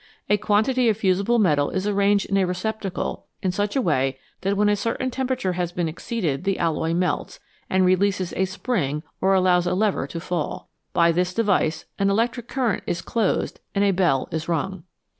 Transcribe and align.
A 0.31 0.37
quantity 0.37 0.89
of 0.89 0.97
fusible 0.97 1.37
metal 1.37 1.69
is 1.69 1.87
arranged 1.87 2.25
in 2.25 2.35
a 2.35 2.45
receptacle 2.47 3.27
in 3.43 3.51
such 3.51 3.75
a 3.75 3.81
way 3.83 4.17
that 4.41 4.57
when 4.57 4.67
a 4.67 4.75
certain 4.75 5.11
temperature 5.11 5.53
has 5.53 5.71
been 5.71 5.87
exceeded 5.87 6.43
the 6.43 6.57
alloy 6.57 6.91
melts, 6.91 7.39
and 7.69 7.85
releases 7.85 8.33
a 8.33 8.45
spring 8.45 9.03
or 9.21 9.35
allows 9.35 9.67
a 9.67 9.75
lever 9.75 10.07
to 10.07 10.19
fall. 10.19 10.69
By 10.91 11.11
this 11.11 11.35
device 11.35 11.85
an 11.99 12.09
electric 12.09 12.51
circuit 12.51 12.81
is 12.87 13.03
closed 13.03 13.59
and 13.75 13.83
a 13.85 13.91
bell 13.91 14.27
is 14.31 14.47
rung. 14.49 14.85